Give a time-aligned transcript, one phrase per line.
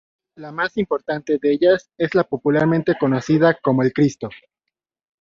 [0.33, 4.29] La más importante de ellas es la popularmente conocida como "El Cristo".